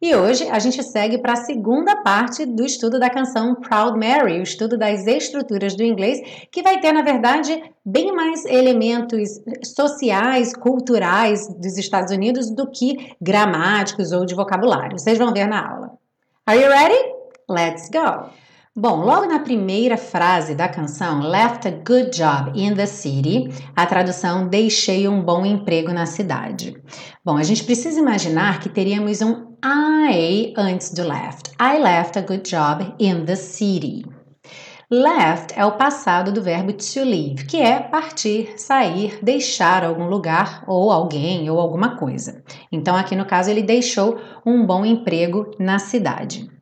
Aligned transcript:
E 0.00 0.14
hoje 0.14 0.46
a 0.50 0.58
gente 0.58 0.82
segue 0.82 1.16
para 1.18 1.32
a 1.32 1.44
segunda 1.44 1.96
parte 2.02 2.44
do 2.44 2.64
estudo 2.64 2.98
da 2.98 3.08
canção 3.08 3.54
Proud 3.54 3.98
Mary, 3.98 4.38
o 4.38 4.42
estudo 4.42 4.76
das 4.76 5.06
estruturas 5.06 5.74
do 5.74 5.82
inglês, 5.82 6.20
que 6.52 6.62
vai 6.62 6.78
ter, 6.80 6.92
na 6.92 7.00
verdade, 7.00 7.62
bem 7.82 8.14
mais 8.14 8.44
elementos 8.44 9.40
sociais, 9.64 10.54
culturais 10.54 11.48
dos 11.48 11.78
Estados 11.78 12.12
Unidos 12.12 12.50
do 12.50 12.70
que 12.70 13.16
gramáticos 13.20 14.12
ou 14.12 14.26
de 14.26 14.34
vocabulário. 14.34 14.98
Vocês 14.98 15.16
vão 15.16 15.32
ver 15.32 15.46
na 15.46 15.66
aula. 15.66 15.92
Are 16.44 16.60
you 16.60 16.68
ready? 16.68 17.14
Let's 17.48 17.88
go! 17.88 18.45
Bom, 18.78 18.96
logo 18.96 19.24
na 19.24 19.38
primeira 19.38 19.96
frase 19.96 20.54
da 20.54 20.68
canção, 20.68 21.22
Left 21.22 21.66
a 21.66 21.70
good 21.70 22.10
job 22.14 22.52
in 22.54 22.74
the 22.74 22.84
city, 22.84 23.48
a 23.74 23.86
tradução 23.86 24.48
deixei 24.48 25.08
um 25.08 25.22
bom 25.22 25.46
emprego 25.46 25.94
na 25.94 26.04
cidade. 26.04 26.76
Bom, 27.24 27.38
a 27.38 27.42
gente 27.42 27.64
precisa 27.64 27.98
imaginar 27.98 28.60
que 28.60 28.68
teríamos 28.68 29.22
um 29.22 29.56
I 29.64 30.52
antes 30.58 30.92
do 30.92 31.08
left. 31.08 31.52
I 31.58 31.78
left 31.78 32.18
a 32.18 32.20
good 32.20 32.42
job 32.42 32.94
in 32.98 33.24
the 33.24 33.34
city. 33.34 34.04
Left 34.90 35.58
é 35.58 35.64
o 35.64 35.78
passado 35.78 36.30
do 36.30 36.42
verbo 36.42 36.74
to 36.74 37.00
leave, 37.02 37.46
que 37.46 37.56
é 37.56 37.80
partir, 37.80 38.60
sair, 38.60 39.18
deixar 39.22 39.84
algum 39.84 40.06
lugar 40.06 40.62
ou 40.66 40.92
alguém 40.92 41.48
ou 41.48 41.58
alguma 41.58 41.96
coisa. 41.96 42.44
Então, 42.70 42.94
aqui 42.94 43.16
no 43.16 43.24
caso, 43.24 43.48
ele 43.48 43.62
deixou 43.62 44.20
um 44.44 44.66
bom 44.66 44.84
emprego 44.84 45.50
na 45.58 45.78
cidade. 45.78 46.54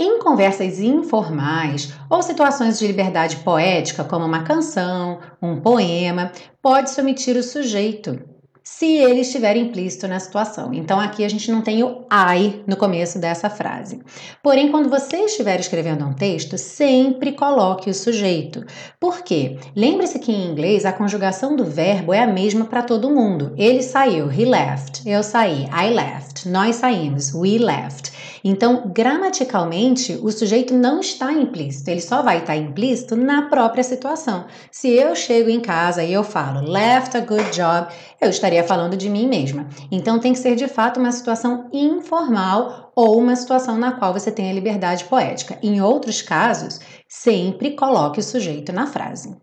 Em 0.00 0.20
conversas 0.20 0.78
informais 0.78 1.92
ou 2.08 2.22
situações 2.22 2.78
de 2.78 2.86
liberdade 2.86 3.38
poética, 3.38 4.04
como 4.04 4.24
uma 4.24 4.44
canção, 4.44 5.18
um 5.42 5.60
poema, 5.60 6.30
pode-se 6.62 7.00
omitir 7.00 7.36
o 7.36 7.42
sujeito, 7.42 8.16
se 8.62 8.86
ele 8.86 9.22
estiver 9.22 9.56
implícito 9.56 10.06
na 10.06 10.20
situação. 10.20 10.72
Então 10.72 11.00
aqui 11.00 11.24
a 11.24 11.28
gente 11.28 11.50
não 11.50 11.62
tem 11.62 11.82
o 11.82 12.06
I 12.12 12.62
no 12.64 12.76
começo 12.76 13.18
dessa 13.18 13.50
frase. 13.50 14.00
Porém, 14.40 14.70
quando 14.70 14.88
você 14.88 15.16
estiver 15.24 15.58
escrevendo 15.58 16.04
um 16.04 16.12
texto, 16.12 16.56
sempre 16.56 17.32
coloque 17.32 17.90
o 17.90 17.94
sujeito. 17.94 18.64
Por 19.00 19.22
quê? 19.22 19.58
Lembre-se 19.74 20.20
que 20.20 20.30
em 20.30 20.46
inglês 20.46 20.84
a 20.84 20.92
conjugação 20.92 21.56
do 21.56 21.64
verbo 21.64 22.14
é 22.14 22.22
a 22.22 22.26
mesma 22.26 22.66
para 22.66 22.82
todo 22.82 23.10
mundo. 23.10 23.52
Ele 23.56 23.82
saiu, 23.82 24.30
he 24.30 24.44
left. 24.44 25.02
Eu 25.08 25.24
saí, 25.24 25.64
I 25.64 25.92
left. 25.92 26.48
Nós 26.48 26.76
saímos, 26.76 27.34
we 27.34 27.58
left. 27.58 28.12
Então, 28.50 28.90
gramaticalmente, 28.94 30.18
o 30.22 30.32
sujeito 30.32 30.72
não 30.72 31.00
está 31.00 31.30
implícito, 31.30 31.90
ele 31.90 32.00
só 32.00 32.22
vai 32.22 32.38
estar 32.38 32.56
implícito 32.56 33.14
na 33.14 33.42
própria 33.42 33.84
situação. 33.84 34.46
Se 34.72 34.88
eu 34.88 35.14
chego 35.14 35.50
em 35.50 35.60
casa 35.60 36.02
e 36.02 36.14
eu 36.14 36.24
falo 36.24 36.66
left 36.66 37.14
a 37.14 37.20
good 37.20 37.50
job, 37.50 37.92
eu 38.18 38.30
estaria 38.30 38.64
falando 38.64 38.96
de 38.96 39.10
mim 39.10 39.28
mesma. 39.28 39.68
Então, 39.92 40.18
tem 40.18 40.32
que 40.32 40.38
ser 40.38 40.56
de 40.56 40.66
fato 40.66 40.98
uma 40.98 41.12
situação 41.12 41.68
informal 41.70 42.90
ou 42.96 43.18
uma 43.18 43.36
situação 43.36 43.76
na 43.76 43.92
qual 43.92 44.14
você 44.14 44.32
tem 44.32 44.50
a 44.50 44.54
liberdade 44.54 45.04
poética. 45.04 45.58
Em 45.62 45.82
outros 45.82 46.22
casos, 46.22 46.80
sempre 47.06 47.72
coloque 47.72 48.18
o 48.18 48.22
sujeito 48.22 48.72
na 48.72 48.86
frase. 48.86 49.36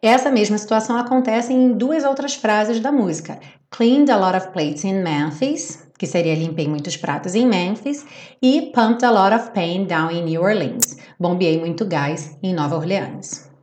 Essa 0.00 0.30
mesma 0.30 0.58
situação 0.58 0.96
acontece 0.96 1.52
em 1.52 1.72
duas 1.72 2.04
outras 2.04 2.36
frases 2.36 2.78
da 2.78 2.92
música. 2.92 3.40
Cleaned 3.68 4.12
a 4.12 4.16
lot 4.16 4.36
of 4.36 4.52
plates 4.52 4.84
in 4.84 5.02
Memphis, 5.02 5.85
que 5.98 6.06
seria 6.06 6.34
limpei 6.34 6.68
muitos 6.68 6.96
pratos 6.96 7.34
em 7.34 7.46
Memphis, 7.46 8.04
e 8.42 8.72
pumped 8.74 9.04
a 9.04 9.10
lot 9.10 9.34
of 9.34 9.50
pain 9.52 9.86
down 9.86 10.10
in 10.10 10.24
New 10.24 10.42
Orleans, 10.42 10.96
bombeei 11.18 11.58
muito 11.58 11.84
gás 11.86 12.36
em 12.42 12.54
Nova 12.54 12.76
Orleans. 12.76 13.55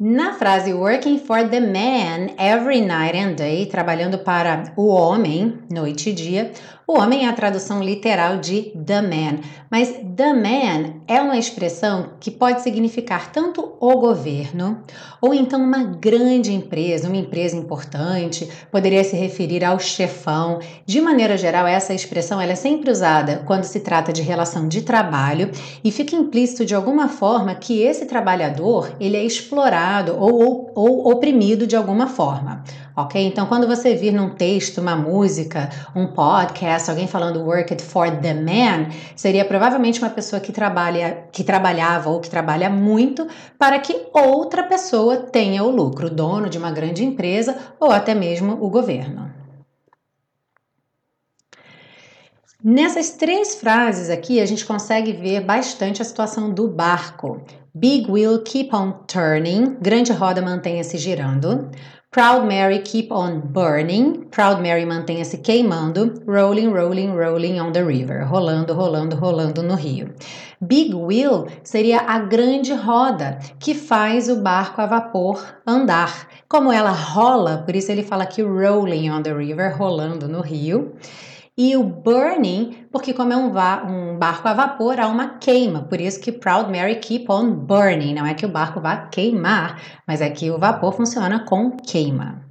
Na 0.00 0.32
frase 0.32 0.74
working 0.74 1.20
for 1.20 1.48
the 1.48 1.60
man 1.60 2.34
every 2.36 2.80
night 2.80 3.16
and 3.16 3.36
day, 3.36 3.64
trabalhando 3.66 4.18
para 4.18 4.72
o 4.76 4.88
homem 4.88 5.60
noite 5.70 6.10
e 6.10 6.12
dia, 6.12 6.50
o 6.84 6.98
homem 6.98 7.24
é 7.24 7.28
a 7.28 7.32
tradução 7.32 7.80
literal 7.80 8.38
de 8.38 8.72
the 8.84 9.00
man, 9.00 9.38
mas 9.70 9.94
the 10.16 10.32
man 10.32 10.94
é 11.06 11.22
uma 11.22 11.38
expressão 11.38 12.10
que 12.18 12.30
pode 12.30 12.60
significar 12.62 13.30
tanto 13.30 13.76
o 13.80 13.96
governo 13.96 14.82
ou 15.20 15.32
então 15.32 15.62
uma 15.62 15.84
grande 15.84 16.52
empresa, 16.52 17.08
uma 17.08 17.16
empresa 17.16 17.56
importante, 17.56 18.48
poderia 18.70 19.02
se 19.04 19.16
referir 19.16 19.64
ao 19.64 19.78
chefão. 19.78 20.58
De 20.84 21.00
maneira 21.00 21.38
geral, 21.38 21.66
essa 21.66 21.94
expressão 21.94 22.40
ela 22.40 22.52
é 22.52 22.56
sempre 22.56 22.90
usada 22.90 23.44
quando 23.46 23.64
se 23.64 23.80
trata 23.80 24.12
de 24.12 24.20
relação 24.20 24.68
de 24.68 24.82
trabalho 24.82 25.50
e 25.82 25.90
fica 25.90 26.16
implícito 26.16 26.66
de 26.66 26.74
alguma 26.74 27.08
forma 27.08 27.54
que 27.54 27.80
esse 27.80 28.04
trabalhador 28.06 28.92
ele 29.00 29.16
é 29.16 29.24
explorado 29.24 29.83
ou, 30.18 30.70
ou, 30.74 31.10
oprimido 31.10 31.66
de 31.66 31.76
alguma 31.76 32.06
forma 32.06 32.62
ok? 32.96 33.26
Então, 33.26 33.46
quando 33.46 33.66
você 33.66 33.94
vir 33.94 34.12
num 34.12 34.30
texto, 34.30 34.78
uma 34.78 34.94
música, 34.94 35.68
um 35.94 36.06
podcast, 36.06 36.88
alguém 36.88 37.06
falando 37.06 37.42
work 37.42 37.72
it 37.72 37.82
for 37.82 38.10
the 38.20 38.34
man, 38.34 38.88
seria 39.16 39.44
provavelmente 39.44 40.00
uma 40.00 40.10
pessoa 40.10 40.40
que 40.40 40.52
trabalha, 40.52 41.26
que 41.32 41.42
trabalhava 41.42 42.10
ou 42.10 42.20
que 42.20 42.30
trabalha 42.30 42.70
muito 42.70 43.26
para 43.58 43.78
que 43.78 44.06
outra 44.12 44.62
pessoa 44.62 45.16
tenha 45.16 45.64
o 45.64 45.70
lucro, 45.70 46.08
dono 46.08 46.48
de 46.48 46.58
uma 46.58 46.70
grande 46.70 47.04
empresa 47.04 47.56
ou 47.80 47.90
até 47.90 48.14
mesmo 48.14 48.52
o 48.64 48.70
governo. 48.70 49.32
Nessas 52.62 53.10
três 53.10 53.56
frases 53.56 54.08
aqui, 54.08 54.40
a 54.40 54.46
gente 54.46 54.64
consegue 54.64 55.12
ver 55.12 55.40
bastante 55.42 56.00
a 56.00 56.04
situação 56.04 56.50
do 56.50 56.66
barco. 56.66 57.42
Big 57.76 58.06
wheel 58.06 58.40
keep 58.44 58.72
on 58.72 59.04
turning, 59.08 59.80
grande 59.82 60.10
roda 60.10 60.40
mantenha-se 60.40 60.96
girando. 60.96 61.72
Proud 62.12 62.46
Mary 62.46 62.78
keep 62.78 63.10
on 63.10 63.40
burning. 63.40 64.30
Proud 64.30 64.62
Mary 64.62 64.84
mantenha-se 64.84 65.38
queimando. 65.38 66.22
Rolling, 66.24 66.70
rolling, 66.70 67.14
rolling 67.14 67.58
on 67.58 67.72
the 67.72 67.84
river. 67.84 68.28
Rolando, 68.30 68.76
rolando, 68.76 69.16
rolando 69.16 69.64
no 69.64 69.74
rio. 69.74 70.08
Big 70.64 70.94
wheel 70.94 71.48
seria 71.64 71.98
a 72.06 72.20
grande 72.20 72.72
roda 72.72 73.40
que 73.58 73.74
faz 73.74 74.28
o 74.28 74.36
barco 74.36 74.80
a 74.80 74.86
vapor 74.86 75.44
andar. 75.66 76.28
Como 76.48 76.70
ela 76.70 76.92
rola, 76.92 77.64
por 77.66 77.74
isso 77.74 77.90
ele 77.90 78.04
fala 78.04 78.24
que 78.24 78.40
rolling 78.40 79.10
on 79.10 79.24
the 79.24 79.34
river, 79.34 79.74
rolando 79.76 80.28
no 80.28 80.40
rio. 80.40 80.94
E 81.56 81.76
o 81.76 81.84
burning, 81.84 82.86
porque 82.90 83.14
como 83.14 83.32
é 83.32 83.36
um, 83.36 83.46
um, 83.46 84.18
barco 84.18 84.48
a 84.48 84.54
vapor, 84.54 84.98
há 84.98 85.06
uma 85.06 85.38
queima. 85.38 85.82
Por 85.82 86.00
isso 86.00 86.20
que 86.20 86.32
Proud 86.32 86.68
Mary 86.70 86.96
keep 86.96 87.30
on 87.30 87.52
burning. 87.52 88.12
Não 88.12 88.26
é 88.26 88.34
que 88.34 88.44
o 88.44 88.48
barco 88.48 88.80
vá 88.80 89.06
queimar, 89.06 89.80
mas 90.06 90.20
é 90.20 90.28
que 90.30 90.50
o 90.50 90.58
vapor 90.58 90.92
funciona 90.92 91.44
com 91.44 91.70
queima. 91.76 92.43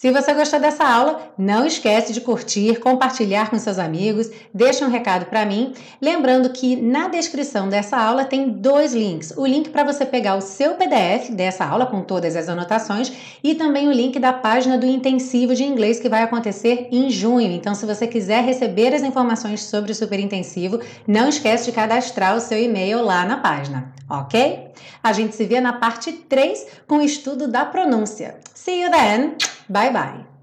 Se 0.00 0.12
você 0.12 0.32
gostou 0.32 0.60
dessa 0.60 0.84
aula, 0.84 1.32
não 1.36 1.66
esquece 1.66 2.12
de 2.12 2.20
curtir, 2.20 2.78
compartilhar 2.78 3.50
com 3.50 3.58
seus 3.58 3.80
amigos, 3.80 4.30
deixa 4.54 4.84
um 4.84 4.88
recado 4.88 5.26
para 5.26 5.44
mim. 5.44 5.74
Lembrando 6.00 6.50
que 6.50 6.76
na 6.76 7.08
descrição 7.08 7.68
dessa 7.68 7.96
aula 7.96 8.24
tem 8.24 8.48
dois 8.48 8.94
links: 8.94 9.32
o 9.36 9.44
link 9.44 9.70
para 9.70 9.82
você 9.82 10.06
pegar 10.06 10.36
o 10.36 10.40
seu 10.40 10.74
PDF 10.74 11.30
dessa 11.32 11.64
aula 11.64 11.84
com 11.84 12.00
todas 12.00 12.36
as 12.36 12.48
anotações 12.48 13.12
e 13.42 13.56
também 13.56 13.88
o 13.88 13.92
link 13.92 14.20
da 14.20 14.32
página 14.32 14.78
do 14.78 14.86
intensivo 14.86 15.52
de 15.52 15.64
inglês 15.64 15.98
que 15.98 16.08
vai 16.08 16.22
acontecer 16.22 16.86
em 16.92 17.10
junho. 17.10 17.50
Então, 17.50 17.74
se 17.74 17.84
você 17.84 18.06
quiser 18.06 18.44
receber 18.44 18.94
as 18.94 19.02
informações 19.02 19.64
sobre 19.64 19.90
o 19.90 19.96
super 19.96 20.20
intensivo, 20.20 20.78
não 21.08 21.28
esquece 21.28 21.64
de 21.64 21.72
cadastrar 21.72 22.36
o 22.36 22.40
seu 22.40 22.56
e-mail 22.56 23.02
lá 23.02 23.24
na 23.24 23.38
página, 23.38 23.92
ok? 24.08 24.68
A 25.02 25.12
gente 25.12 25.34
se 25.34 25.44
vê 25.44 25.60
na 25.60 25.72
parte 25.72 26.12
3 26.12 26.66
com 26.86 26.98
o 26.98 27.02
estudo 27.02 27.48
da 27.48 27.64
pronúncia. 27.64 28.36
See 28.54 28.80
you 28.80 28.92
then! 28.92 29.57
Bye 29.68 29.90
bye. 29.92 30.37